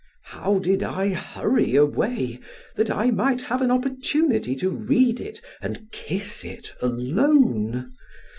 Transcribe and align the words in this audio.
How 0.23 0.57
did 0.57 0.81
I 0.81 1.09
hurry 1.09 1.75
away 1.75 2.39
that 2.75 2.89
I 2.89 3.11
might 3.11 3.39
have 3.41 3.61
an 3.61 3.69
opportunity 3.69 4.55
to 4.55 4.71
read 4.71 5.39
and 5.61 5.91
kiss 5.91 6.43
it 6.43 6.73
alone! 6.81 7.93